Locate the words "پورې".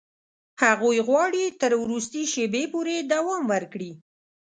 2.73-2.95